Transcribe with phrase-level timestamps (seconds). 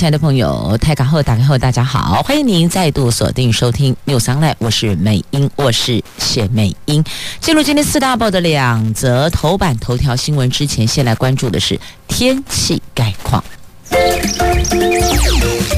[0.00, 7.04] 亲爱的朋友，泰港后打开后，大家好，欢迎您再度锁定收听 News Online，我是美英，我是谢美英。
[7.38, 11.78] 进入今天四大报的两则头版头条新闻之前，先来关注的是
[12.08, 13.44] 天气概况。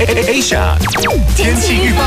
[0.06, 0.76] Asia
[1.34, 2.04] 天气预报。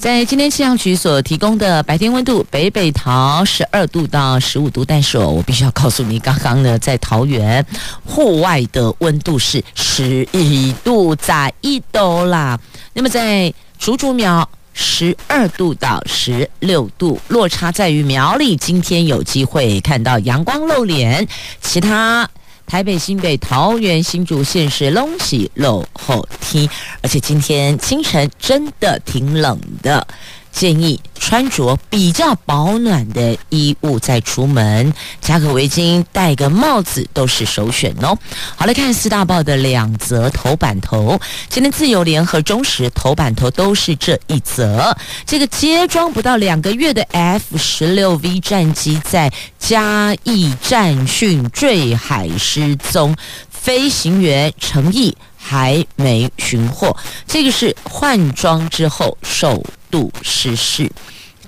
[0.00, 7.64] 在今天气象局所提供的白天温度，北北桃十二度到十五度，但是我必须要告诉你，刚刚呢在桃园
[8.06, 12.58] 户外的温度是十一度，在一度啦。
[12.94, 21.28] 那么在竹竹苗十二度到十六度，落差在于苗栗今天有机会看到阳光露脸，
[21.60, 22.26] 其他。
[22.70, 26.70] 台北、新北、桃园、新竹县市隆起落雨天，
[27.02, 30.06] 而且今天清晨真的挺冷的。
[30.52, 38.18] 建议穿着比较保暖的衣物再出门，加个围巾，戴个帽子都是首选哦。
[38.56, 44.96] 好，来看四大报的两则头版头，今天自由联合中时头版头都是这一则。
[45.24, 53.14] 这个接装不到两个月的 F 十六 V 战机在嘉义战训坠海失踪，
[53.50, 56.96] 飞行员陈毅还没寻获。
[57.26, 59.64] 这个是换装之后首。
[59.90, 60.90] 度失事，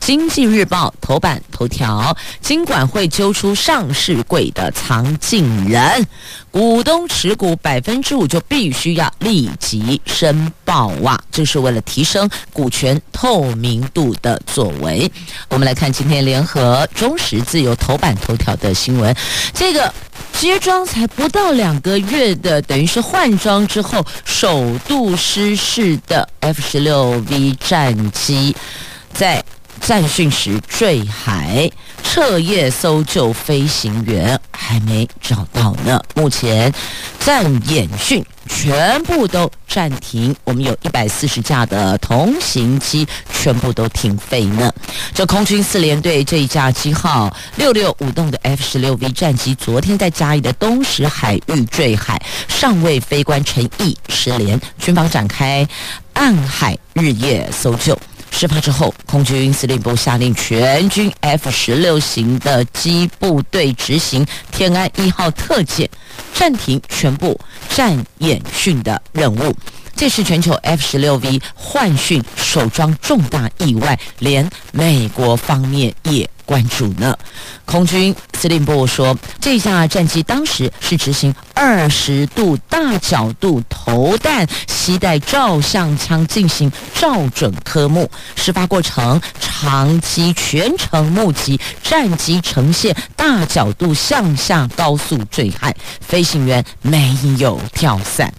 [0.05, 6.05] 经济日报头版头条：金管会揪出上市柜的藏镜人，
[6.51, 11.17] 股东持股百分之五就必须要立即申报哇！
[11.31, 15.09] 这是为了提升股权透明度的作为。
[15.49, 19.15] 我们来看今天联合、中时、自由头版头条的新闻，
[19.55, 19.95] 这个
[20.33, 28.57] 接装才不到两个月的，等于是换装之后首度失事的 F 十六 V 战机，
[29.13, 29.43] 在
[29.83, 31.71] 战训时坠海，
[32.03, 36.01] 彻夜搜救飞行员还没找到呢。
[36.15, 36.73] 目前
[37.21, 38.25] 战演训。
[38.49, 44.71] 全部都暂停，我们有一百四十架的同型机全部都停飞呢。
[45.15, 55.67] 这空军四联队这一架机号六六五栋的 F 十六 V 战机，昨天在嘉义的东石海域坠海，尚未飞官陈毅失联，军方展开
[56.13, 57.97] 暗海日夜搜救。
[58.33, 65.87] 事发之后，空军司令部下令全军 F 十六型的机部队执行天安一号特遣，
[66.35, 67.39] 暂停全部
[67.69, 69.55] 战演训的任务。
[69.95, 77.17] 这是全球 F 十六 V 换训首桩重大意外，连美国方面也关注呢。
[77.65, 88.11] 空军司令部说，这架战机当时是执行二十度大角度投弹，携带照相枪进行照准科目。
[88.37, 95.75] 事发过程，长机全程目击战机呈现大角度向下高速坠海，
[96.07, 98.31] 飞行员没有跳伞。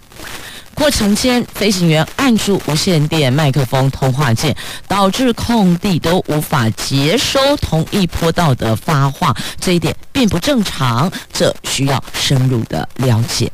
[0.76, 4.56] 过程间，飞行员按住无线电麦克风通话键，
[4.88, 13.50] 导致空地都无法接收同一波道的发话，这一点并不正常，这需要深入的了解。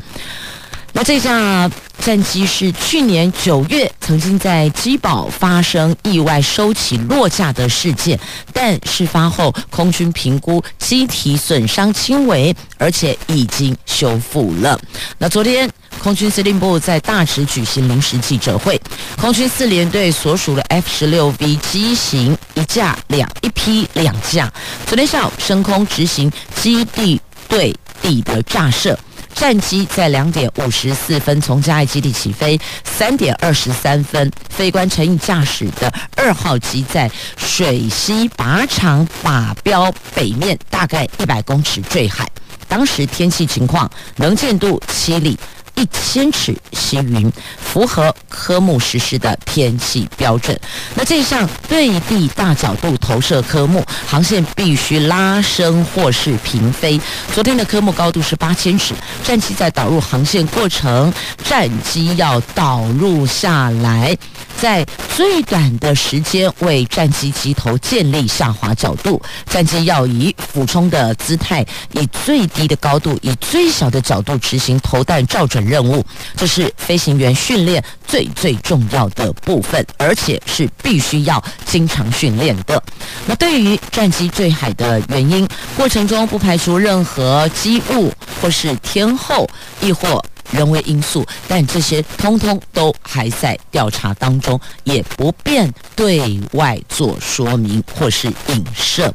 [0.91, 1.69] 那这架
[1.99, 8.19] 战机是去年九月曾经在机堡发生意外收起落架的事件，
[8.51, 14.79] 但事发后空军评估机体损伤轻微，而且已经修复了。
[15.19, 15.69] 那昨天。
[15.99, 18.79] 空军司令部在大直举行临时记者会，
[19.17, 24.51] 空军四联队所属的 F 十六 V 机型一架两一批两架，
[24.85, 28.97] 昨天下午升空执行基地对地的炸射，
[29.35, 42.25] 战机在两点五十四分从嘉义基地起飞，三点二十三分，飞官陈毅驾驶的二号机在水西靶场靶标北面大概一百公尺坠海，
[42.69, 45.37] 当时天气情况能见度七里。
[45.79, 50.59] 一千尺积云，符合科目实施的天气标准。
[50.93, 56.99] 那这项对地大角度投射科目，航线必须拉升或是平飞。
[57.33, 58.93] 昨天的科目高度是八千尺，
[59.23, 61.13] 战机在导入航线过程，
[61.45, 64.17] 战机要导入下来，
[64.59, 64.85] 在
[65.15, 82.81] 最短的时间为战机机头建立下滑角度，战机要以俯冲的姿态，以最低的高度，以最小的角度执行投弹照准任务，这是飞行员训练最最重要的部分，而且是必须要经常训练的。
[83.25, 85.47] 那对于战机坠海的原因，
[85.77, 90.21] 过程中不排除任何机务或是天候，亦或。
[90.51, 99.13] 人为因素，但这些通通都还在调查当中，也不便对外做说明或是影射。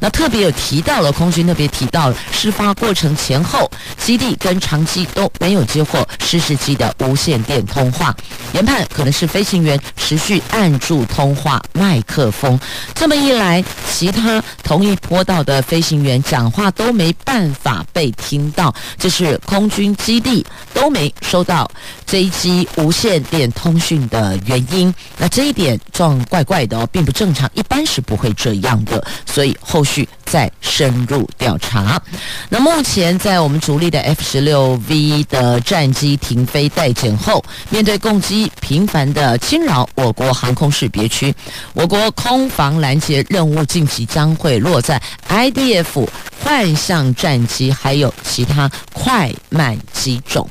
[0.00, 8.14] 那特别有提到了，空军特别提到，事发过程前后，基地跟长机都没有接获失事机的无线电通话，
[8.52, 12.58] 研判可能是飞行员持续按住通话麦克风，
[12.94, 20.44] 这么一来，其他同一坡道的飞行员讲话都没办法被听到，这是空军基地。
[20.74, 21.70] 都没收到
[22.06, 32.00] 这一机无线电通讯的原因，那这一点状怪怪的哦，并不正常，一般是不会这样的，所以后续再深入调查。
[32.48, 41.34] 那目前在我们主力的 F 十六 V 的战机停飞待检后，面对共机频繁的侵扰我国航空识别区，
[41.74, 46.06] 我国空防拦截任务近期将会落在 IDF
[46.42, 50.48] 幻象战机还有其他快慢机种。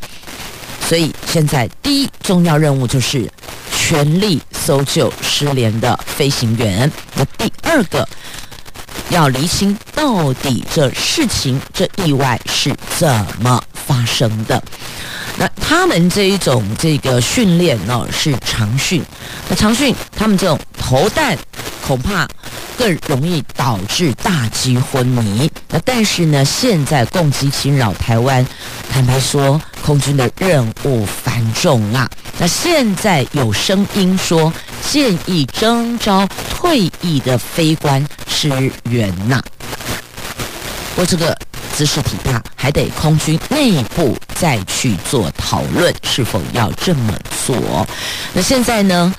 [0.91, 3.25] 所以现在第一重要任务就是
[3.73, 6.91] 全力搜救失联的飞行员。
[7.15, 8.05] 那第二个
[9.09, 13.07] 要厘清到底这事情这意外是怎
[13.39, 14.61] 么发生的。
[15.37, 19.01] 那他们这一种这个训练呢是长训，
[19.47, 21.37] 那长训他们这种投弹
[21.85, 22.27] 恐怕
[22.77, 25.51] 更容易导致大机昏迷。
[25.69, 28.45] 那但是呢，现在共机侵扰台湾，
[28.91, 32.09] 坦白说，空军的任务繁重啊。
[32.37, 34.51] 那现在有声音说
[34.89, 39.41] 建议征召退役的飞官支援呐。
[40.95, 41.37] 我这个。
[41.73, 47.87] 姿势体大，还得空军内部再去做讨论，是否要这么做。
[48.33, 49.11] 那现在呢，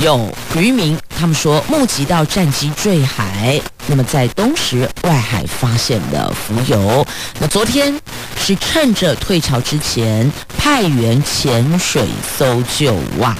[0.00, 7.06] 有渔民他们说，目击到战机坠海，那么在东石外海发现的浮油。
[7.38, 7.94] 那昨天
[8.36, 12.06] 是趁着退潮之前派员潜水
[12.36, 13.36] 搜救哇。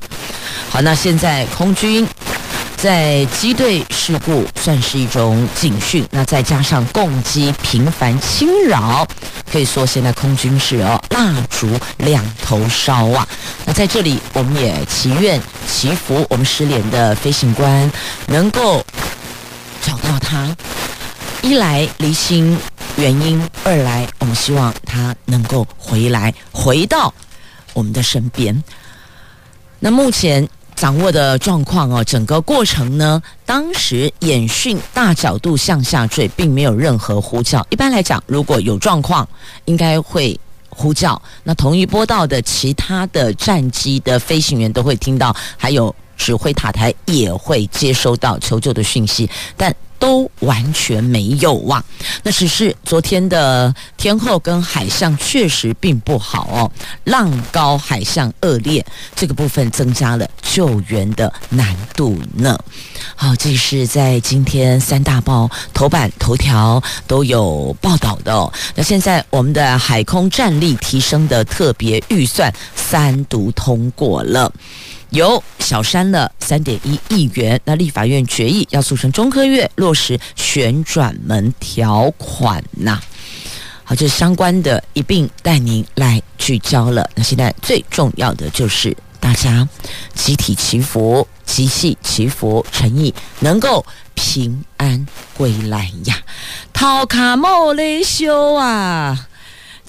[0.70, 2.06] 好，那现在空军。
[2.82, 9.06] 在机队事故算是一种警讯，那再加上共机频繁侵扰，
[9.52, 13.24] 可以说现在空军是哦蜡烛两头烧啊。
[13.64, 17.88] 那在这里，我们也祈愿祈福我们失联的飞行官
[18.26, 18.84] 能够
[19.80, 20.52] 找到他，
[21.40, 22.58] 一来厘清
[22.96, 27.14] 原因，二来我们希望他能够回来，回到
[27.74, 28.60] 我们的身边。
[29.78, 30.48] 那目前。
[30.82, 37.64] 掌握的状况哦，整个过程呢，当时演训大角度向下坠，并没有任何呼叫。
[37.70, 39.28] 一般来讲，如果有状况，
[39.66, 40.36] 应该会
[40.70, 41.22] 呼叫。
[41.44, 49.72] 那同一波道的其他的战机的飞行员都会听到，还有指挥塔台也会接收到求救的讯息，但。
[50.02, 51.84] 都完全没有啊，
[52.24, 56.72] 那只是昨天的天后跟海象确实并不好哦，
[57.04, 58.84] 浪高海象恶劣，
[59.14, 62.58] 这个部分增加了救援的难度呢。
[63.14, 68.52] 好，这是在今天三大报头版头条都有报道的。
[68.74, 74.52] 那现在我们的海空战力提升的特别预算三读通过了。
[75.12, 82.98] 有小删了三点一亿元，那立法院决议要促成中科院落实旋转门条款呐。
[83.84, 87.08] 好，这相关的一并带您来聚焦了。
[87.14, 89.68] 那现在最重要的就是大家
[90.14, 93.84] 集体祈福，集气祈福，诚意能够
[94.14, 95.06] 平安
[95.36, 96.16] 归来呀。
[96.72, 99.28] 头壳没咧烧啊！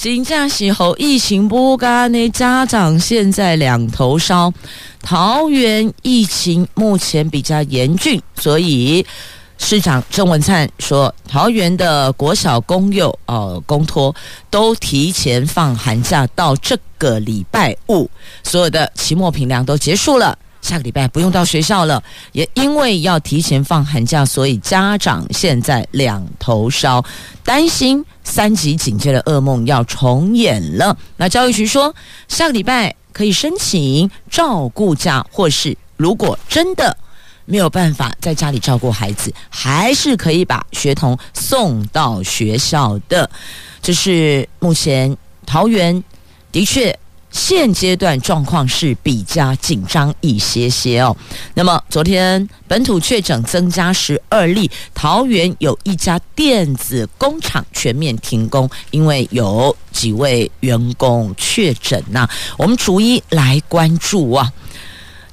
[0.03, 4.53] 真正是后疫情不干的家长现在两头烧。
[5.01, 9.05] 桃园疫情目前比较严峻，所以
[9.57, 14.13] 市长郑文灿说，桃园的国小公幼呃公托
[14.49, 18.09] 都提前放寒假到这个礼拜五，
[18.43, 22.01] 所有的期末评量都结束了，下个礼拜不用到学校了。
[22.31, 27.05] 也因为要提前放寒假，所以家长现在两头烧，
[27.43, 30.97] 担心三级警戒的噩梦要重演了。
[31.17, 31.93] 那教育局说，
[32.27, 32.95] 下个礼拜。
[33.13, 36.97] 可以申请照顾假，或是如果真的
[37.45, 43.29] 没有办法在家里照顾孩子，还是可以把学童送到学校的。
[43.83, 45.15] 这是目前
[45.45, 46.03] 桃园
[46.51, 46.97] 的确
[47.33, 51.17] 现阶段状况是比较紧张一些些哦。
[51.55, 62.29] 那么昨天本土确诊增加十二例，桃园有一家电子工厂全面停工，因为有几位员工确诊呐。
[62.57, 64.53] 我们逐一来关注啊。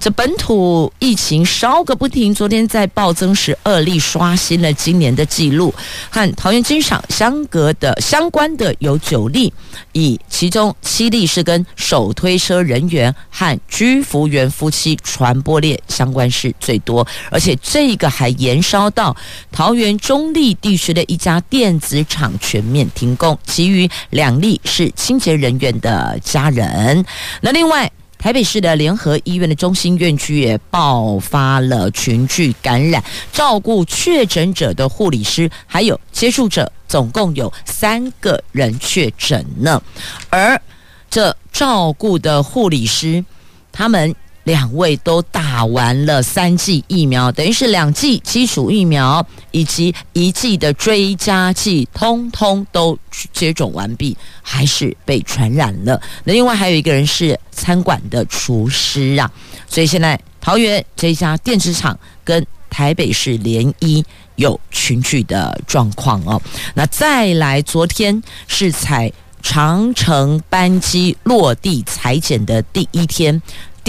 [0.01, 5.75] 这本土疫情烧个不停，昨天在暴增十二例，刷新了今年的记录。
[6.09, 9.53] 和桃园机场相隔的相关的有九例，
[9.93, 19.15] 以其中七例是跟手推车人员和居服员夫妻传播链相关是最多，而且这个还延烧到
[19.53, 27.05] 桃园中坜地区的一家电子厂全面停工，其余两例是清洁人员的家人。
[27.43, 27.93] 那另外。
[28.21, 39.83] 台北市的联合医院的中心院区也爆发了群聚感染，照顾确诊者的护理师还有接触者，总共有三个人确诊了。
[40.29, 40.61] 而
[41.09, 43.25] 这照顾的护理师，
[43.73, 44.15] 他们。
[44.45, 52.99] 两位都打完了三剂疫苗，等于是两剂基础疫苗以及一剂的追加剂，通通都
[53.33, 56.01] 接种完毕，还是被传染了。
[56.25, 59.31] 那另外还有一个人是餐馆的厨师啊，
[59.69, 64.03] 所以现在桃园这家电子厂跟台北市联医
[64.37, 66.41] 有群聚的状况哦。
[66.75, 73.41] 那再来，昨天是采长城班机落地采检的第一天。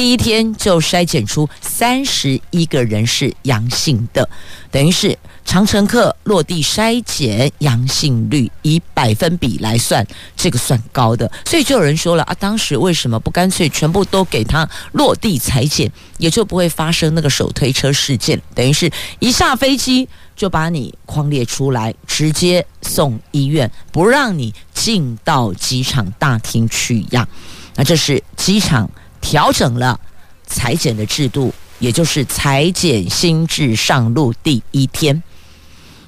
[0.02, 4.28] 第一天就筛检出三十一个人是阳性的，
[4.72, 5.16] 等于是
[5.46, 10.04] 长乘客落地筛检阳性率以百分比来算，
[10.36, 27.30] 这个算高的，所以就有人说了啊，当时为什么不干脆全部都给他落地采检，也就不会发生那个手推车事件，等于是一下飞机就把你框列出来，直接送医院，不让你进到机场大厅去一样。
[27.76, 28.90] 那这是机场。
[29.22, 29.98] 调整了
[30.46, 35.24] 裁减的制度，也就是裁减新制上路第一天。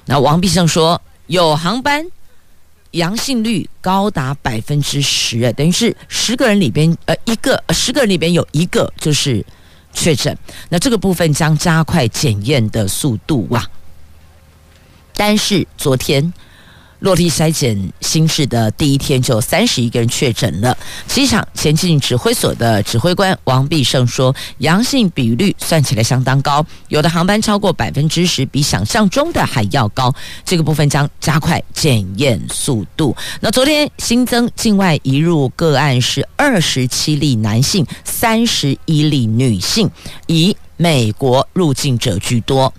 [0.04, 2.04] 那王必胜说，有航班
[2.90, 9.42] 阳性率高达百分之十，等于是十个人里边呃一个，十个人里边有一个就是
[9.94, 10.36] 确诊。
[10.68, 13.64] 那这个部分将加快检验的速度哇。
[15.14, 16.32] 但是昨天。
[17.00, 20.76] 落地筛检新制的第一天就三十一个人确诊了。
[21.06, 30.14] 机场前进指挥所的指挥官王必胜说，阳性比率算起来相当高，有的航班超过百分之十，比想象中的还要高。
[30.44, 33.14] 这个部分将加快检验速度。
[33.40, 39.90] 那昨天新增境外移入个案是二十七例男性，三十一例女性，
[40.26, 42.72] 以美国入境者居多。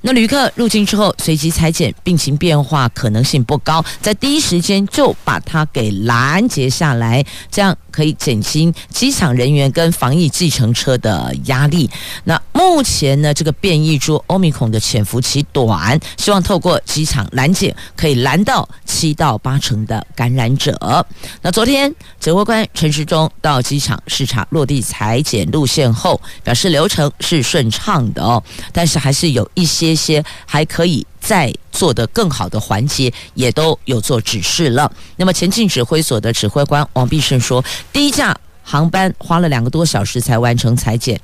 [0.00, 11.90] 那旅客入境之后，随即裁剪，病情变化可能性不高，在第一时间就把它给拦截下来，这样可以减轻机场人员跟防疫计程车的压力。
[12.22, 21.04] 那目前呢，这个变异株欧米孔的潜伏期短，希望透过机场拦截，可以拦到七到八成的感染者。
[21.42, 28.40] 那昨天指挥官陈时中到机场视察落地裁剪路线后，表示流程是顺畅的哦，
[28.72, 29.88] 但是还是有一些。
[29.98, 34.90] 些还可以再做得更好的环节，也都有做指示了。
[35.16, 37.62] 那么前进指挥所的指挥官王必胜说，
[37.92, 41.20] 第一架航班花了两个多小时才完成裁剪，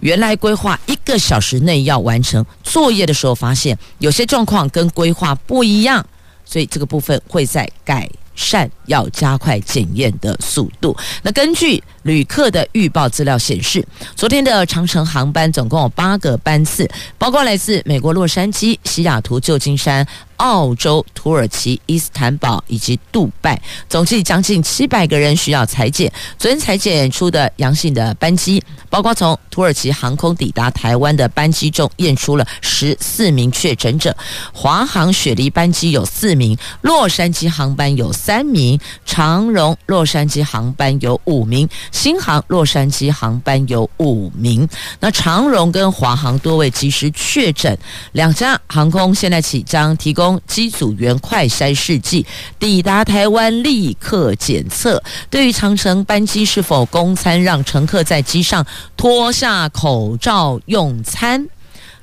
[0.00, 6.04] 原来规划一个小时内要完成作业的时候，发现有些状况跟规划不一样，
[6.44, 8.10] 所以这个部分会在改。
[8.40, 10.94] 善要加快检验的速度。
[11.22, 20.06] 那根据旅客的预报资料显示，昨天的长城航班总共有八个班次，包括来自美国洛杉矶、西雅图、旧金山。
[20.38, 26.08] 澳洲、土耳其、伊斯坦堡以及杜拜，总计将近七百个人需要裁剪。
[26.38, 34.16] 昨天裁剪出的阳性的班机，包括从土耳其航空抵达台湾的班机中验出了十四名确诊者。
[34.52, 44.68] 华航雪梨班机有四名，洛杉矶航班有三名，长荣洛杉矶航班有五名，新航洛杉矶航班有五名。
[45.00, 47.76] 那长荣跟华航多位及时确诊，
[48.12, 50.40] 两家航空现在起将提供。
[50.46, 52.26] 机组员快筛试剂
[52.58, 55.02] 抵达台湾立刻检测。
[55.30, 58.66] 对于长城班机是否供餐，让乘客在机上
[58.96, 61.46] 脱下口罩用餐，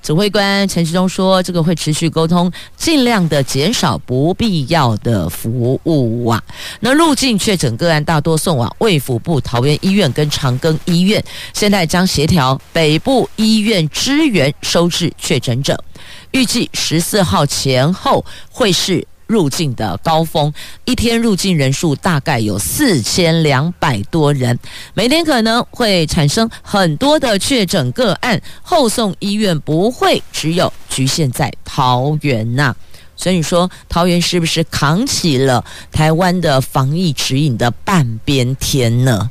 [0.05, 6.43] 指挥官陈时中说：“这个会持续沟通，尽量的减少不必要的服务啊。”
[6.79, 11.23] 那入境确诊个案大多送往卫福部桃园医院跟长庚医院，
[11.55, 15.83] 现在将协调北部医院支援收治确诊者。
[16.29, 20.53] 预计十四号前后会是入境的高峰，
[20.85, 24.57] 一天入境人数大概有四千两百多人，
[24.93, 32.75] 每天可能会产生很多的确诊个案，后送医院不会只有局限在桃园呐、
[33.15, 39.29] 所以说，桃园是不是扛起了台湾的防疫指引的半边天呢？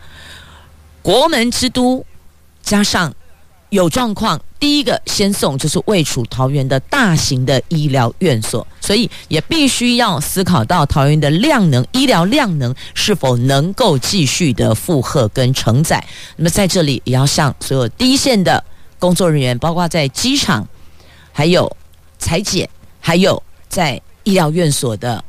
[1.02, 2.04] 国门之都，
[2.62, 3.14] 加上
[3.70, 16.04] 有状况，第一个先送就是位处桃园的大型的医疗院所，所以也必须要思考到桃园的量能，医疗量能是否能够继续的负荷跟承载。
[16.36, 18.62] 那么在这里也要向所有第一线的
[18.98, 20.66] 工作人员，包括在机场，
[21.32, 21.76] 还有
[22.18, 22.68] 裁剪，
[23.00, 23.42] 还有。
[23.66, 25.24] 在医疗院所的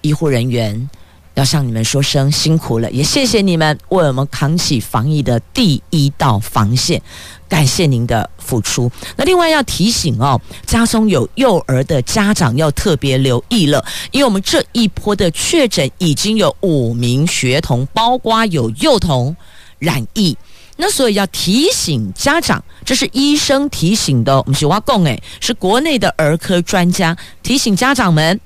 [0.00, 0.88] 医护人员，
[1.38, 7.00] 要向你们说声辛苦了，也谢谢你们为我们扛起防疫的第一道防线，
[7.48, 8.90] 感谢您的付出。
[9.14, 19.36] 那另外要提醒哦，家中有幼儿的家长要特别留意了，因为我们这一波的确诊已经有五名学童，包括有幼童
[19.78, 20.36] 染疫。
[20.80, 28.40] 那所以要提醒家长，这是医生提醒的，我们是挖共诶，是国内的儿科专家提醒家长们，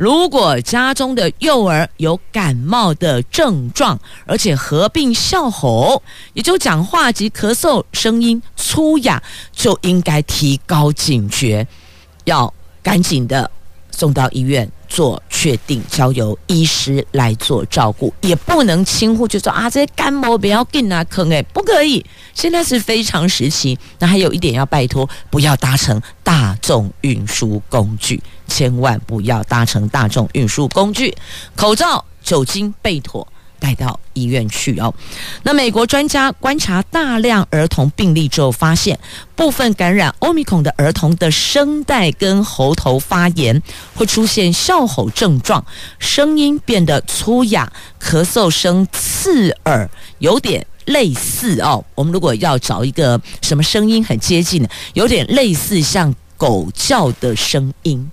[0.00, 6.02] 如果家中的幼儿有感冒的症状，而且合并笑吼，
[6.32, 11.66] 也就讲话及咳嗽声音粗哑，就应该提高警觉，
[12.24, 12.50] 要
[12.82, 13.50] 赶紧的
[13.90, 14.66] 送到医院。
[14.88, 22.04] 做确定，交由医师来做照顾，也不能轻忽，就说啊，这些感冒不要紧啊，坑诶，不可以。
[22.34, 31.16] 现在是非常时期，那还有一点要拜托，不要搭乘大众运输工具，千万不要搭乘大众运输工具，
[31.56, 33.26] 口罩、酒精备妥。
[33.60, 34.94] 带到医院去哦。
[35.42, 38.98] 那美国专家观察大量儿童病例之后，发现
[39.36, 43.62] 部分感染欧米孔的儿童的声带跟喉头发炎，
[43.94, 45.62] 会出现哮吼症状，
[45.98, 47.70] 声音变得粗哑，
[48.02, 49.86] 咳嗽声刺耳，
[50.20, 51.84] 有点类似哦。
[51.94, 58.10] 我们如果要找一个什么声音很接近的，有点类似像狗叫的声音。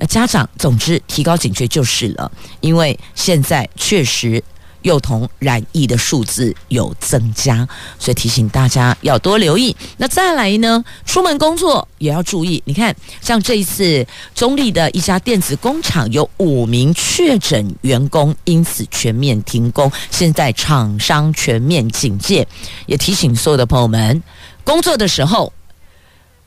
[0.00, 4.42] 那家长总之提高警觉就是了，因为现在确实。
[4.82, 9.76] 幼童染疫的数字有增加，所以提醒大家要多留意。
[9.98, 12.62] 那再来呢，出门工作也要注意。
[12.64, 19.92] 你看，像这一次中立的一家电子工厂有五名确诊员工，因此全面停工。
[20.10, 22.48] 现在厂商全面警戒，
[22.86, 24.22] 也提醒所有的朋友们，
[24.64, 25.52] 工作的时候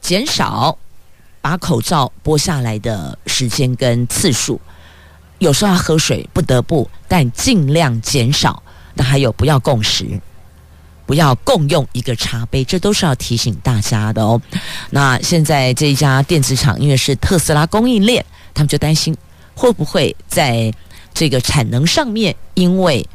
[0.02, 0.76] 减少
[1.44, 4.62] 把口罩剥下来的时间跟次数。
[5.40, 8.64] 有时候要喝水，不得不，但尽量减少。
[8.94, 10.08] 那还有，不要共食，
[11.06, 14.42] 不要共用一个茶杯，这都是要提醒大家的哦。
[14.92, 19.14] 那现在这一家电子厂，因为是特斯拉供应链，他们就担心
[19.54, 20.74] 会不会在
[21.14, 23.06] 这个产能上面，因为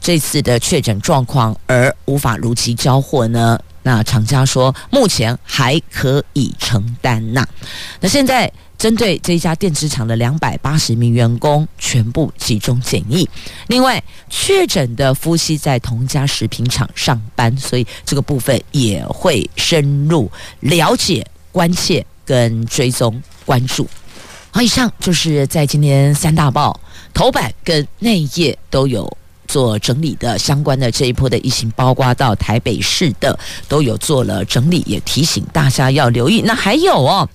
[0.00, 3.60] 这次的确诊状况而无法如期交货呢？
[3.82, 7.46] 那厂家说，目前还可以承担呐。
[8.00, 8.52] 那现在。
[8.78, 13.28] 针对这一家电子厂的两百八十名员工全部集中检疫，
[13.68, 23.88] 另外确诊的夫妻在同家食品厂上班，所以这个部分也会深入了解、关切跟追踪关注。
[24.50, 26.80] 好，以上就是在今天三大报
[27.14, 29.16] 头版跟内页都有
[29.52, 33.38] 做整理的相关的这一波的疫情，包括到台北市的
[33.68, 36.40] 都有做了整理，也提醒大家要留意。
[36.40, 37.28] 那还有哦。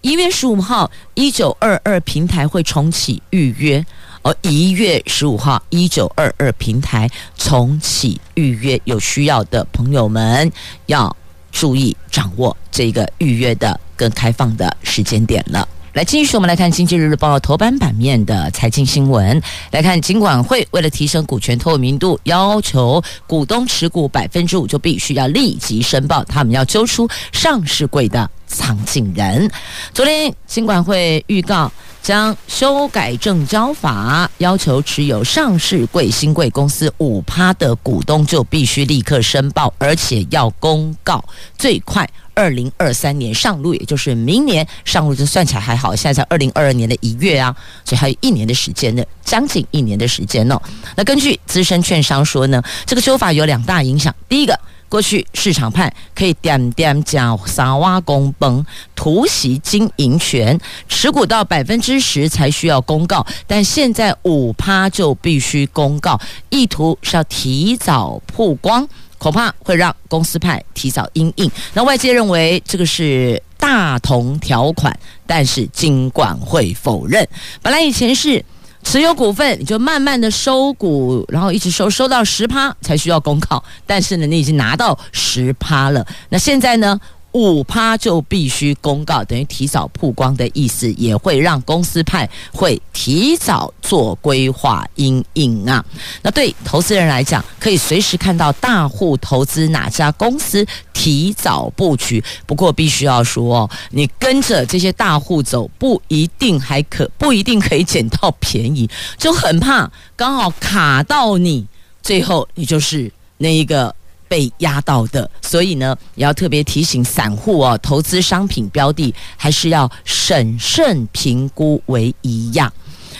[0.00, 3.84] 一月十五号，一九二二平台会重启预约。
[4.22, 10.50] 而一月十五号，一九二二平台重启预约，有需要的朋友们
[10.86, 11.14] 要
[11.52, 15.68] 注意掌握这个预约的跟开放的时间点了。
[15.94, 19.40] 来，继续我们来看《经济日报》头版版面的财经新闻。
[19.70, 29.50] 来看，金管会为了提升股权透明度，要求股东持股百分之五就必须要立即申报，他们要揪出上市柜的藏镜人。
[29.94, 31.72] 昨天，金管会预告
[32.08, 41.22] 将修改证交法，要求持有上市贵新贵公司五趴的股东就必须立刻申报，而且要公告
[41.58, 42.08] 最快。
[42.32, 45.94] 二零二三年上路，也就是明年上路，就算起来还好。
[45.94, 50.58] 现在才二零二二年的一月啊，所以还有一年的时间呢，将近一年的时间哦。
[50.96, 54.14] 那根据资深券商说呢，这个修法有两大影响。
[54.30, 66.20] 第一个，过去市场派可以点点讲撒挖公崩突袭经营权，持股到百分之十才需要公告，但现在五趴就必须公告，
[66.50, 68.88] 意图是要提早曝光。
[69.18, 71.50] 恐怕会让公司派提早因应。
[71.74, 77.28] 那外界认为这个是大大同条款，但是金管会否认。
[77.60, 78.42] 本来以前是
[78.88, 86.98] 持有股份，你就慢慢的收股，然后一直收，收到十趴才需要公告，但是呢，你已经拿到十趴了，那现在呢？
[87.32, 95.84] 五趴就必须公告，等于提早曝光的意思，也会让公司派会提早做规划因应啊。
[96.22, 102.24] 那对投资人来讲，可以随时看到大户投资哪家公司提早布局。
[102.46, 108.88] 不过必须要说，你跟着这些大户走，不一定还可不一定可以捡到便宜，
[109.18, 111.66] 就很怕刚好卡到你，
[112.02, 113.94] 最后你就是那一个。
[114.28, 122.72] 被压到的，所以呢，也要特别提醒散户哦，投资商品标的还是要审慎评估为一样。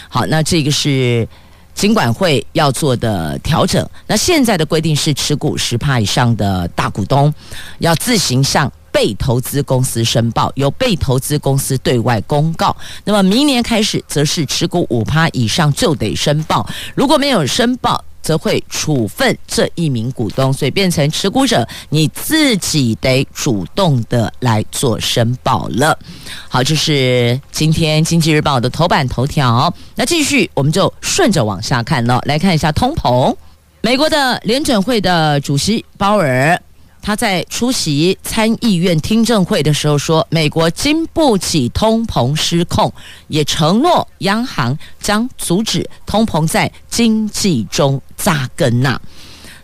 [0.09, 1.27] 好，那这个是
[1.75, 3.89] 金管会要做的调整。
[4.07, 7.33] 那现在的规定是，持股十趴以上的大股东
[7.79, 12.77] 要自行向被投资公司申报，由被投资公司对外公告。
[13.05, 25.99] 那么明年开始，则是持股五趴以上就得申报，如果没有申报，则会处分这一名股东，所以变成持股者你自己得主动的来做申报了。
[26.49, 29.73] 好，这是今天《经济日报》的头版头条。
[29.95, 33.35] 那继续，我们就顺着往下看了，来看一下通膨。
[33.81, 36.61] 美国的联准会的主席鲍尔。
[37.09, 42.93] 他在出席参议院听证会的时候说：“美国经不起通膨失控，
[43.29, 49.01] 也承诺央行将阻止通膨在经济中扎根呐。”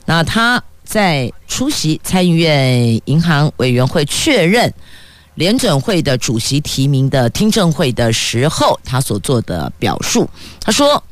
[0.06, 4.72] 那他在出席参议院银行委员会确认
[5.34, 10.26] 联准会的主席提名的听证会的时候，他所做的表述，
[10.62, 11.04] 他说：“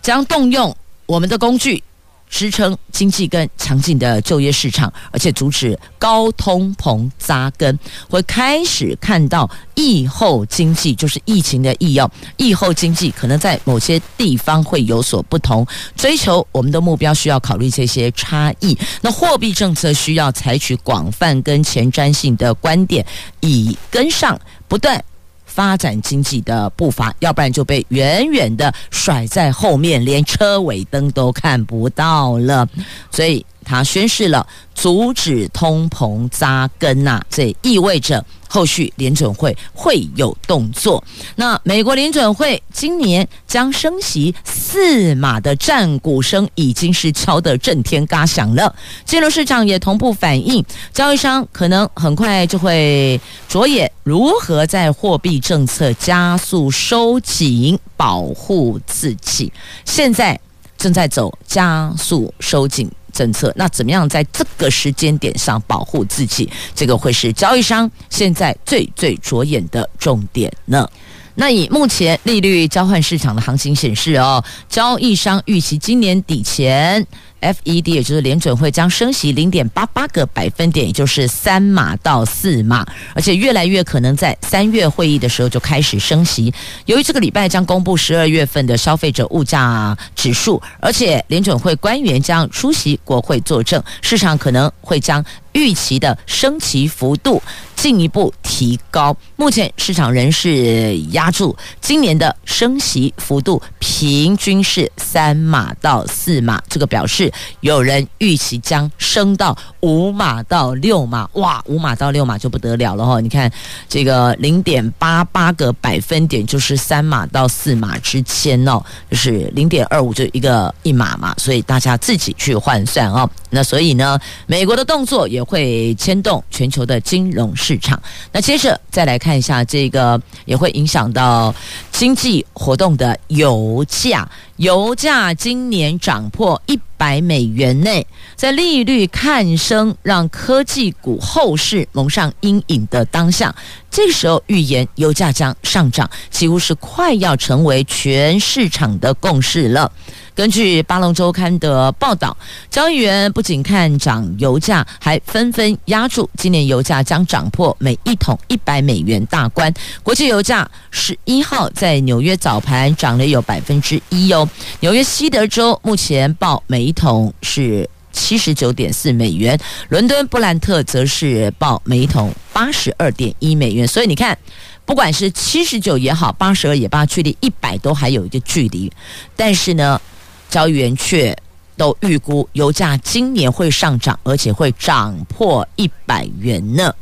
[0.00, 0.72] 将动用
[1.06, 1.82] 我们的工具。”
[2.30, 7.76] 支撑经济跟强劲的就业市场，而且阻止高通膨扎根，
[8.08, 15.66] 会开始看到疫后经济，就是疫情的疫哦，疫后经济可能在某些地方会有所不同。
[15.96, 18.78] 追求我们的目标需要考虑这些差异。
[19.00, 23.04] 那货币政策需要采取广泛跟前瞻性的观点，
[23.40, 25.02] 以跟上不断。
[25.50, 32.66] 发展经济的步伐，要不然就被远远的甩在后面，连车尾灯都看不到了。
[33.10, 38.24] 所以他宣示了阻止通膨扎根呐，这意味着。
[38.52, 41.04] 后续联准会会有动作。
[41.36, 59.52] 那美国联准会今年将升息四码的战鼓声已经是敲得震天嘎响了，金融市场也同步反应，交易商可能很快就会着眼如何在货币政策加速收紧，保护自己。
[59.84, 60.36] 现在
[60.76, 62.90] 正在走加速收紧。
[63.10, 66.48] 政策，那怎么样在这个时间点上保护自己？
[66.74, 70.88] 这个会是交易商现在最最着眼的重点呢？
[71.36, 77.06] 那以目前利率交换市场的行情显示哦，交易商预期今年底前。
[77.40, 86.52] FED 也就是联准会将升息零点八八个百分点，也就是三码到四码，而且越来越可能在三月会议的时候就开始升息。
[86.86, 97.42] 由于这个礼拜将公布十二月份的消费者物价指数，而且联准会官员将出席国会作证，市场可能会将预期的升息幅度
[97.80, 99.16] 进一步提高。
[99.36, 107.32] 目前市场仍是押注今年的升息幅度平均是三码到四码，这个表示。
[107.60, 113.18] 有人预期将升到五码到六码，哇，五码到六码就不得了了哈！
[113.18, 113.50] 你看
[113.88, 123.28] 这个零点八八个百分点，就是三码到四码之间哦，就是零点二五就一个一码嘛，所以大家自己去换算哦。
[123.48, 128.02] 那所以呢，美国的动作也会牵动全球的金融市市场。
[128.32, 131.54] 那接着再来看一下这个，也会影响到
[131.92, 134.28] 经济活动的油价。
[134.60, 143.54] 油价今年涨破一百美元内，在利率看升，让科技股后市蒙上阴影的当下，
[143.90, 149.90] 这时候预言油价将上涨，几乎是快要成为全市场的共识了。
[150.34, 152.34] 根据《巴龙周刊》的报道，
[152.70, 159.72] 交易员不仅看涨油价，还纷纷押注今年油价将涨破每一桶一百美元大关。
[160.02, 164.48] 国际油价十一号在纽约早盘涨了有百分之一哦。
[164.80, 169.58] 纽约西德州目前报每一桶是七十九点四美元，
[169.88, 173.86] 伦敦布兰特则是报每一桶八十二点一美元。
[173.86, 174.36] 所以你看，
[174.84, 178.90] 不管是七十九也好，八十二也罢，距离一百都还有一个距离。
[179.36, 180.00] 但是呢，
[180.48, 181.36] 交易员却
[181.76, 186.94] 都预估油价今年会上涨，而且会涨破一百元呢。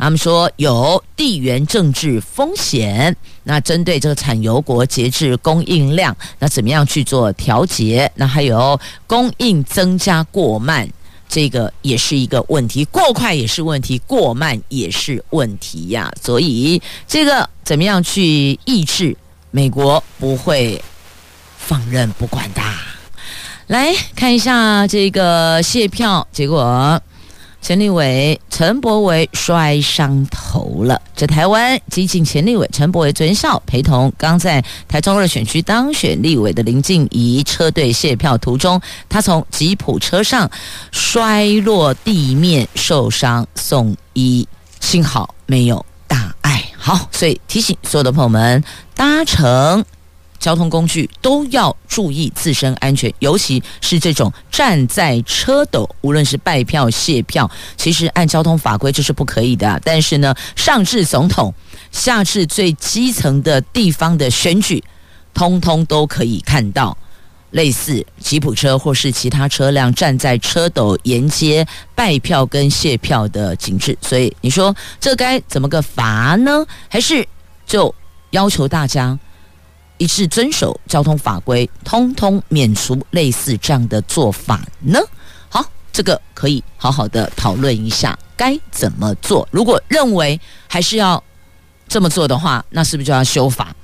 [0.00, 3.14] 他们说有地缘政治风险。
[3.42, 8.10] 那针对这个产油国节制供应量，那怎么样去做调节？
[8.14, 10.88] 那还有供应增加过慢，
[11.28, 12.84] 这个也是一个问题。
[12.86, 16.10] 过快也是问题，过慢也是问题呀。
[16.22, 19.16] 所以这个怎么样去抑制？
[19.50, 20.82] 美国不会
[21.58, 22.62] 放任不管的。
[23.66, 27.00] 来看一下这个谢票结果。
[27.60, 31.00] 前立委陈柏惟摔伤头了。
[31.14, 40.50] 这台湾激进前立委陈柏惟昨天下午陪同刚在台中二选区当选立委的林静怡车队卸票途中，他从吉普车上
[40.90, 44.46] 摔落地面受伤送医，
[44.80, 46.64] 幸好没有大碍。
[46.76, 49.84] 好，所以提醒所有的朋友们搭乘。
[50.40, 59.78] 交通工具都要注意自身安全，尤其是这种站在车斗，无论是拜票、谢票，其实按交通法规这是不可以的。
[59.84, 61.54] 但是呢，上至总统，
[61.92, 64.82] 下至最基层的地方的选举，
[65.34, 66.96] 通通都可以看到
[67.50, 73.96] 类似吉普车或是其他车辆站在车斗沿街拜票跟谢票的景致。
[74.00, 76.64] 所以你说这该怎么个罚呢？
[76.88, 77.28] 还是
[77.66, 77.94] 就
[78.30, 79.18] 要求大家？
[80.00, 84.98] 一致遵守交通法规，通通免除类似这样的做法呢？
[85.50, 89.46] 好，这个可以好好的讨论一下该怎么做。
[89.50, 91.22] 如果认为还是要
[91.86, 93.76] 这么做的话，那是不是就要修法？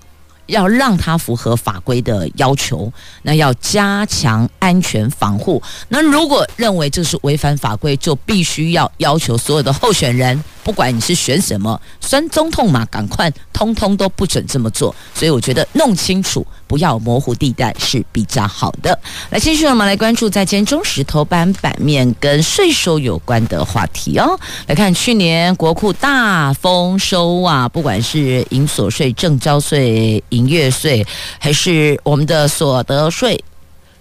[0.46, 5.62] 要让它符合法规的要求，那要加强安全防护。
[5.88, 14.94] 那如果认为这是违反法规，就必须要要求所有的候选人，不管你是选什么，酸中痛嘛，赶快通通都不准这么做。
[15.14, 18.98] 所以我觉得弄清楚，不要模糊地带是比较好的。
[19.30, 24.38] 来，继续我们来关注在今天中时头版版面跟税收有关的话题哦。
[24.66, 30.22] 来看去年国库大丰收啊，不管是营所税、证交税。
[30.30, 31.06] 营业税
[31.38, 33.42] 还是我们的所得税，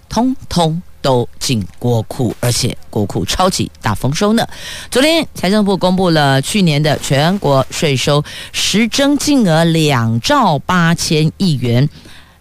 [0.08, 4.46] 通通都进国库，而且国库超级大丰收呢。
[4.90, 11.88] 昨天财政部公布了去年的全国税收实征金额两兆八千亿元，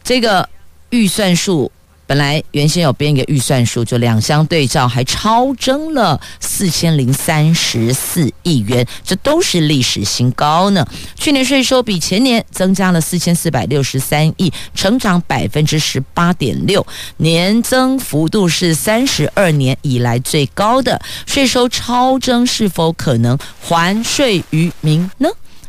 [0.06, 0.48] 这个
[0.92, 1.70] 预算数。
[2.08, 10.86] 本来原先有编一个预算书，就两相对照，还超征了四千零三十四亿元，这都是历史新高呢。
[11.16, 16.86] 去年税收比前年增加了四千四百六十三亿，成长百分之十八点六，
[17.18, 21.02] 年增幅度是三十二年以来最高的。
[21.26, 25.28] 税收超征是否可能还税于民呢？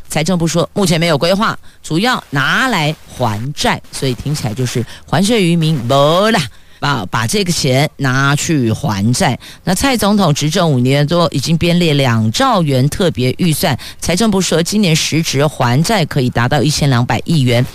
[0.09, 5.93] 财政部说，目前没有规划，主要拿来还债，所以听起来就是还税于民，不
[6.31, 6.41] 啦，
[6.79, 9.37] 把把这个钱拿去还债。
[9.63, 17.65] 那蔡总统执政五年多，已经编列两兆元特别预算，财政部说，今年实质还债可以达到一千两百亿元，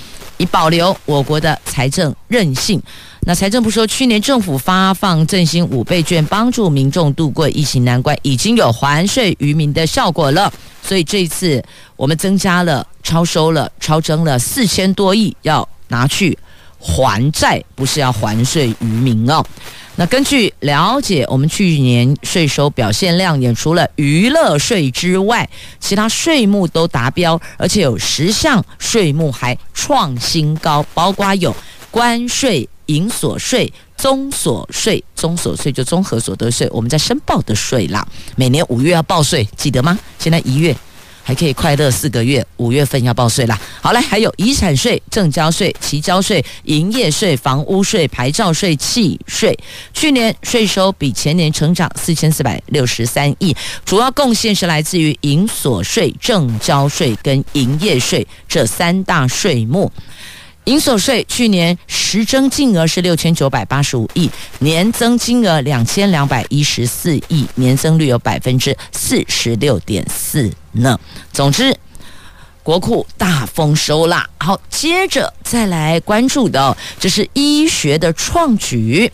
[0.42, 2.82] 以保留我国的财政韧性。
[3.24, 10.52] 那财政部说，去年政府发放振兴五倍券，帮助民众度过疫情难关，已经有还税于民的效果了。
[10.82, 11.62] 所以这次
[11.94, 16.36] 我们增加了、超收了、超征了四千多亿，要拿去
[16.82, 19.42] 还债，不是要还税于民哦。
[19.94, 31.54] 那根据了解，我们去年税收表现亮眼，除了娱乐税之外，其他税目都达标，而且有十项税目还创新高，包括有
[31.90, 32.68] 关税。
[32.86, 38.06] 营所税、综所税、综所税就综合所得税，我们在申报的税啦。
[38.36, 39.98] 每年五月要报税，记得吗？
[40.18, 40.76] 现在一月
[41.22, 43.58] 还可以快乐四个月，五月份要报税啦。
[43.80, 49.56] 好嘞，还有遗产税、证交税、期交税、营业税、房屋税、牌照税、契税。
[49.94, 59.90] 去年税收比前年成长四千四百六十三亿，主要贡献是来自于营所税、证交税跟营业税这三大税目。
[60.64, 70.98] 营所税去年实征金额是六千九百八十五亿，年增金额两千两百一十四亿，年增率有百分之四十六点四呢。
[71.32, 71.76] 总之，
[72.62, 74.28] 国库大丰收啦。
[74.38, 79.10] 好，接着再来关注的，这是医学的创举，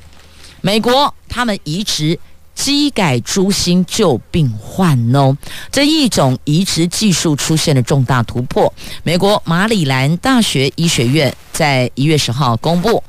[0.60, 2.18] 美国他们移植。
[2.58, 5.34] 基改猪心救病患哦，
[5.70, 8.70] 这一种移植技术出现了重大突破。
[9.04, 13.00] 美国马里兰大学医学院在一月十号公布，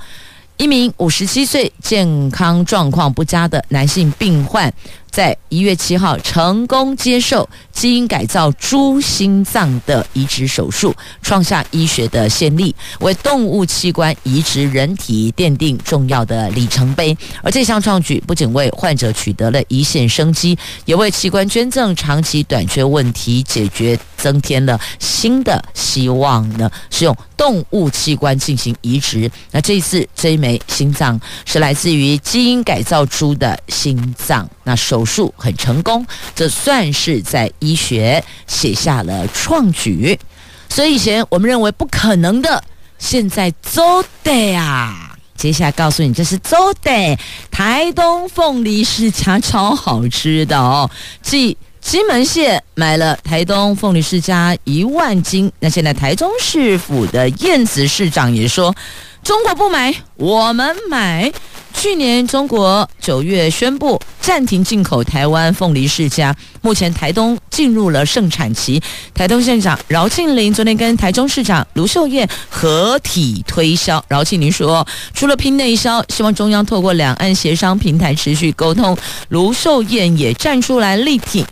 [0.58, 4.72] 一名五十七岁、健康状况不佳的男性病患，
[5.10, 17.18] 在一月七号成功接受基因改造猪心脏的移植手术，创下医学的先例，为动物器官移植人体奠定重要的里程碑。
[17.42, 26.70] 而这项创举不仅为患者取得了一线生机，也为器官捐赠长期短缺问题解决增添了新的希望呢。
[26.92, 40.20] 是用动物器官进行移植，那这一次这一枚心脏是来自于基因改造猪的心脏，那手手术很成功，这算是在医学写下了创举。
[40.68, 42.62] 所以以前我们认为不可能的，
[42.98, 45.16] 现在做得啊！
[45.38, 47.18] 接下来告诉你，这是做得，
[47.50, 50.90] 台东凤梨世家超好吃的哦，
[51.22, 58.76] 继金门县买了台东凤梨世家一万斤，那现在台中市府的燕子市长也说，
[59.24, 61.32] 中国不买，我们买。
[61.72, 68.82] 去年中国九月宣布暂停进口台湾凤梨世家，目前台东进入了盛产期。
[69.14, 74.04] 台东县长饶庆铃昨天跟台中市长卢秀燕合体推销。
[74.10, 78.98] 饶庆铃说，除了拼内销，希望中央透过两岸协商平台持续沟通。
[79.30, 81.46] 卢秀燕也站出来力挺，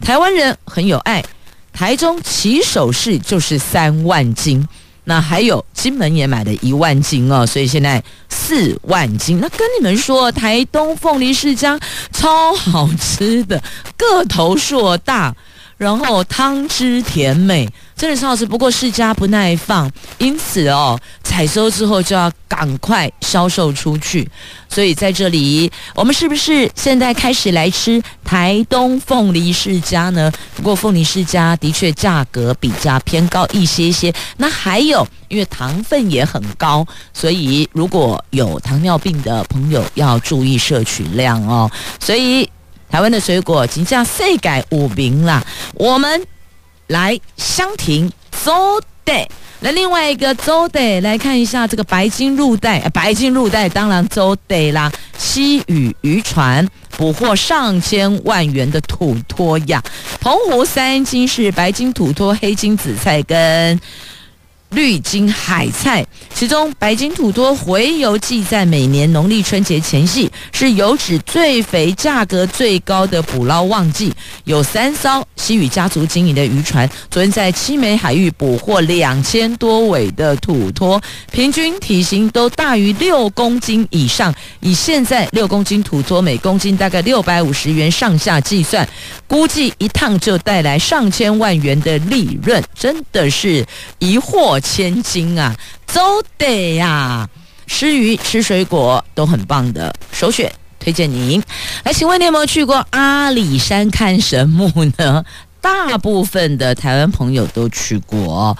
[0.00, 1.22] 台湾人很有爱。
[1.74, 4.66] 台中起手式就是三万斤。
[5.04, 9.38] 那还有金门也买了一万斤哦，所以现在四万斤。
[9.40, 11.78] 那跟你们说，台东凤梨世家
[12.12, 13.62] 超好吃的，
[13.96, 15.34] 个头硕大，
[15.76, 17.68] 然后汤汁甜美。
[17.96, 24.28] 真的是好吃，不过世家不耐放，因此哦，采收之后就要赶快销售出去。
[24.68, 30.30] 所以在这里，我们是不是现在开始来吃台东凤梨世家呢？
[30.56, 34.12] 不过凤梨世家的确价格比较偏高一些些。
[34.38, 41.70] 那还有，因为糖分也很高，所以如果有糖尿病的朋友要注意摄取量哦。
[42.00, 42.50] 所以
[42.90, 45.42] 台湾的水果金价岁改五名啦，
[45.74, 46.20] 我们。
[46.88, 48.52] 来香亭走
[49.04, 49.28] 的，
[49.60, 54.92] 来另外一个周得，来看一下这个白金入袋，白金入袋当然周得啦。
[55.16, 56.66] 西屿渔船
[56.96, 59.82] 捕获上千万元的土托呀，
[60.20, 63.80] 澎湖三金是白金土托、黑金紫菜跟。
[64.74, 74.12] 绿金海菜，其中白金土托洄游季在每年农历春节前夕是油脂最肥、价格最高的捕捞旺季。
[74.44, 84.34] 有三艘西屿家族经营的渔船，昨天在七美海域捕获两千多尾的土托，平均体型都大于六公斤以上。
[84.60, 88.88] 以现在六公斤土托每公斤大概六百五十元上下计算，
[89.28, 93.64] 估计一趟就带来上千万元的利润，真的是
[94.00, 95.54] 一获千金啊，
[95.92, 97.28] 都得呀！
[97.66, 100.50] 吃鱼吃水果都很棒的，首选
[100.80, 101.42] 推荐您。
[101.84, 105.24] 来，请问你有没有去过阿里山看神木呢？
[105.60, 108.56] 大部分的台湾朋友都去过，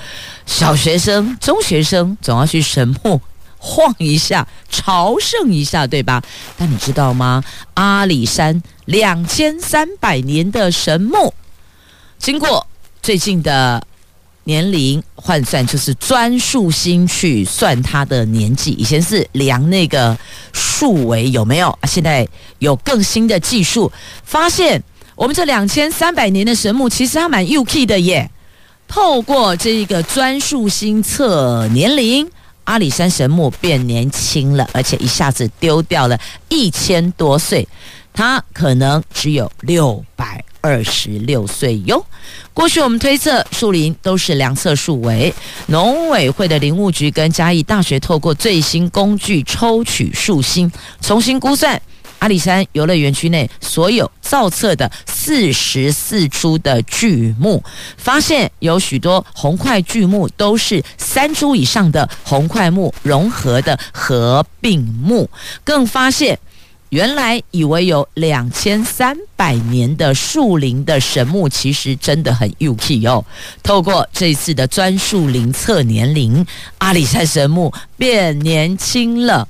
[0.47, 3.21] 小学生、中学生总要去神木
[3.59, 6.23] 晃一下、朝圣一下，对吧？
[6.57, 7.43] 但你知道吗？
[7.75, 11.35] 阿里山两千三百年的神木，
[12.19, 12.67] 经过
[13.03, 13.87] 最近的。
[14.45, 20.17] 年龄换算就是钻树星去算它的年纪，以前是量那个
[20.53, 21.79] 树围有没有？
[21.85, 22.27] 现在
[22.59, 23.91] 有更新的技术，
[24.25, 24.83] 发现
[25.15, 28.31] 我们这两千三百年的神木其实还蛮有趣的耶。
[28.87, 32.29] 透过这一个钻树星测年龄，
[32.65, 37.67] 阿里山神木变年轻了，而且一下子丢掉了一千多岁，
[38.13, 40.45] 它可能只有六百。
[40.65, 42.03] 二十六岁哟。
[42.55, 45.35] 过去我们推测树林都是量测树围，
[45.67, 50.73] 农委会的林务局跟嘉义大学透过最新工具抽取树心，
[51.03, 51.79] 重新估算
[52.21, 57.63] 阿里山游乐园区内所有造册的四十四株的巨木，
[57.99, 65.29] 发现有许多红块巨木都是三株以上的红块木融合的合并木，
[65.63, 66.39] 更发现。
[66.95, 73.25] 原来以为有两千三百年的树龄的神木，其实真的很有趣哦。
[73.65, 76.47] 透过这次的钻树龄测年龄，
[76.79, 79.49] 阿里山神木变年轻了。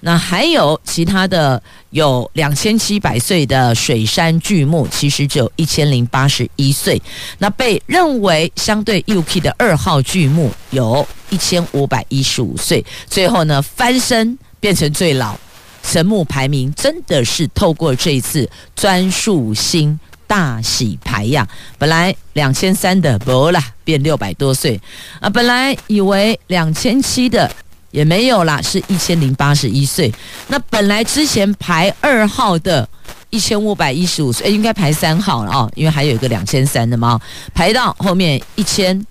[0.00, 7.00] 那还有其他的有两千七百岁的水杉巨木，其实只有一千零八十一岁。
[7.38, 12.84] 那被认为相对有趣的二号巨木，有一千五百一十五岁。
[13.06, 15.34] 最后呢，翻身变成最老。
[15.82, 21.48] 神木排名真的是透过这一次专树心大洗牌呀！
[21.76, 24.80] 本来两千三的不啦，变六百多岁
[25.20, 25.28] 啊！
[25.28, 27.50] 本来以为两千七的
[27.90, 30.12] 也没有啦，是一千零八十一岁。
[30.46, 32.88] 那本来之前排二号的
[33.30, 37.20] 一千五百一十五岁，应该排三号了哦，因为还有一个两千三的嘛，
[37.52, 39.04] 排到后面一千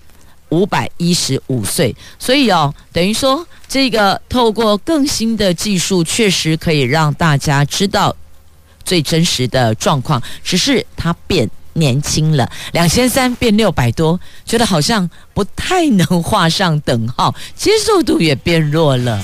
[0.50, 8.14] 五百一十五岁，所以哦，等于说这个透过更新的技术，确实可以让大家知道
[8.84, 19.22] 最真实的状况，只是它变年轻了，两千三变六百多，觉得好像不太能画上等号，接受度也变弱了。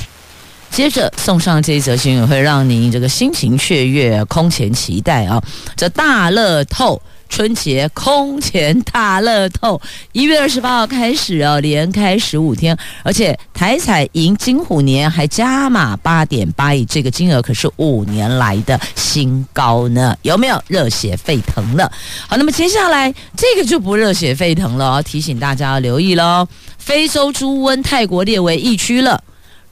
[0.69, 5.43] 接着送上这一则新闻，会让您这个心情雀跃，空前期待啊！
[5.75, 9.81] 这大乐透春节空前大乐透，
[10.13, 21.91] 一月二十八号开始哦，连开十五天，而且台彩赢金虎年还加码八点八亿，这个金额可是五年来的新高呢，有没有热血沸腾了？
[22.27, 26.47] 好，那么接下来这个就不热血沸腾了，提醒大家要留意喽，
[26.79, 29.23] 非洲猪瘟，泰国列为疫区了。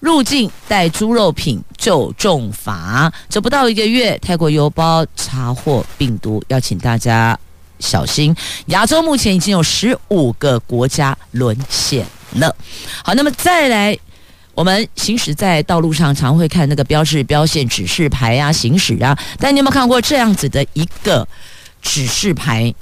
[0.05, 7.36] 入境带猪肉品就重罚，这不到一个月，泰国邮包查获病毒，要请大家
[7.78, 8.36] 小心。
[8.66, 12.55] 亚洲目前已经有十五个国家沦陷了。
[13.02, 13.98] 好，那么再来，
[14.55, 19.18] 我们行驶在道路上，常会看那个标志、标线、指示牌啊，行驶啊。
[19.38, 21.26] 但你有没有看过这样子的一个
[21.80, 22.74] 指示牌？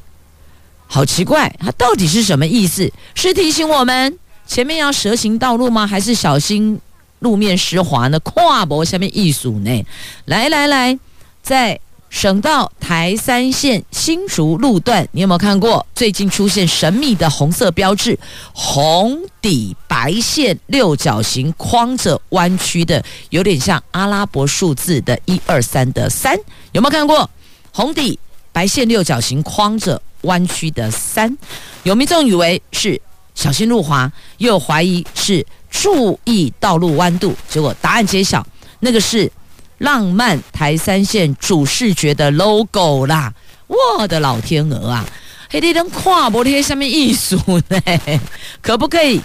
[0.89, 2.93] 好奇怪，它到底是什么意思？
[3.15, 5.87] 是提醒我们前面要蛇行道路吗？
[5.87, 6.81] 还是小心？
[7.23, 9.87] 路面湿滑呢，跨博下面艺术呢？
[10.25, 10.99] 来来来，
[11.41, 11.79] 在
[12.11, 15.87] 省道台三线新竹路段，你有没有看过？
[15.95, 18.19] 最近出现神秘的红色标志，
[18.53, 26.37] 红底白线六角形框着弯曲的，有点像阿拉伯数字的一二三的三，
[26.73, 27.31] 有没有看过？
[27.73, 28.19] 红底
[28.53, 31.39] 白线六角形框着弯曲的三，
[31.85, 33.01] 有民众以为是
[33.35, 35.47] 小心路滑，又怀疑是。
[35.73, 38.47] 注意道路弯度，结果答案揭晓，
[38.79, 39.33] 那个是
[39.79, 43.33] 浪漫台三线主视觉的 logo 啦！
[43.67, 45.05] 我的老天鹅啊，
[45.51, 47.37] 黑地灯跨博贴下面艺术
[47.69, 47.81] 呢？
[48.61, 49.21] 可不可以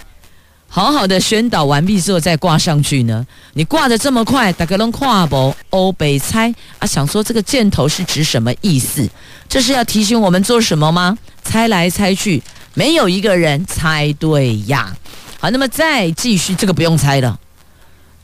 [0.66, 3.26] 好好的宣导完毕之后再挂上去呢？
[3.52, 9.08] 你挂得这么快，大家都跨博欧北猜啊，想说这个箭头是指什么意思？
[9.48, 11.16] 这是要提醒我们做什么吗？
[11.44, 12.42] 猜来猜去，
[12.74, 14.96] 没有一个人猜对呀。
[15.40, 17.38] 好，那么再继续，这个不用猜了，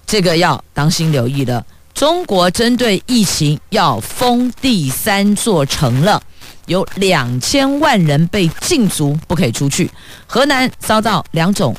[0.05, 1.65] 这个要当心留意的。
[1.95, 6.21] 中国针对疫情要封第三座城了，
[6.67, 9.89] 有两千万人被禁足，不可以出去。
[10.27, 11.77] 河南遭到两种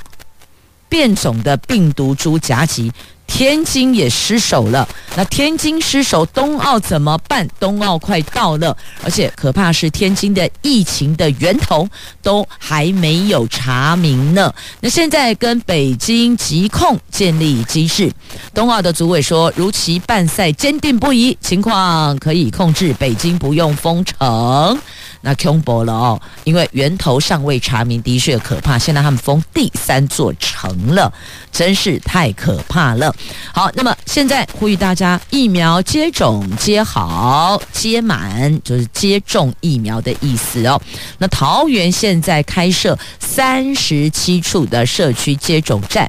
[0.87, 2.89] 变种的病毒株夹击。
[3.27, 7.47] 天津也失守了，那天津失守，冬奥怎么办？
[7.59, 11.87] 冬奥快到了，而且可怕是天津的疫情的源头
[12.21, 14.53] 都还没有查明呢。
[14.79, 18.11] 那现在跟北京疾控建立机制，
[18.53, 24.79] 冬奥的组委说如期办赛，坚定不移，情况可以控制，北京不用封城。
[25.25, 28.77] 那恐怖了哦，因为源头尚未查明，的确可怕。
[28.77, 31.11] 现在他们封第三座城了，
[31.51, 33.11] 真是太可怕了。
[33.51, 40.79] 好，那么现在呼吁大家疫苗接种接好接满，就是接种疫苗的意思哦。
[41.17, 46.07] 那桃园现在开设三十七处的社区接种站，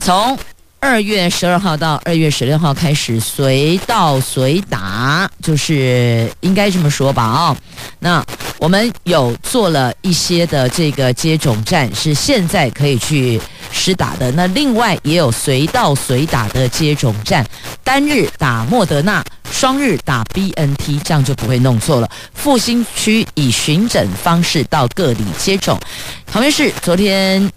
[0.00, 0.36] 从
[0.78, 7.56] 二月十二号到二月十六号开始随到随打，就是应该这么说吧啊、哦。
[7.98, 8.24] 那
[8.58, 13.40] 我们有做了一些的这个接种站，是现在可以去
[13.72, 14.30] 施打的。
[14.32, 17.44] 那另外也有随到随打的接种站，
[17.82, 22.08] 单日打莫德纳，双日打 BNT，这样就不会弄错了。
[22.32, 25.78] 复兴区以巡诊方式到各里接种。
[26.30, 27.50] 桃园市昨天。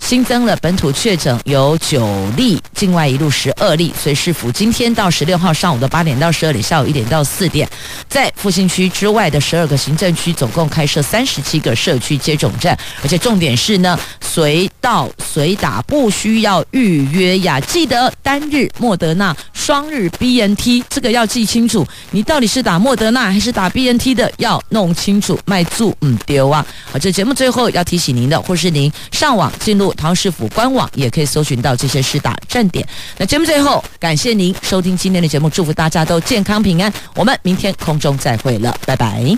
[0.00, 3.92] 新增了本土确诊有九例，境外一路十二例。
[3.98, 7.68] 随市府今天到十六号上午的八点到十二点，下午一点到四点，
[8.08, 17.60] 在复兴区之外的十二个行政区，总共开设三十七个社区接种站，而且重点是呢，随到随打，不需要预约呀。
[17.60, 21.86] 记得单日莫德纳，双日 BNT，这个要记清楚。
[22.10, 26.66] 你到底是打莫德纳还是打 BNT 的，要弄清楚，卖住嗯丢啊！
[26.92, 29.81] 好，这节目最后要提醒您的，或是您上网进入。
[29.94, 32.86] 唐师傅官网也可以搜寻到这些施打站点。
[33.16, 36.92] 那节目最后，感谢您收听今天的节目，祝福大家都健康平安。
[37.14, 39.34] 我们明天空中再会了，拜拜。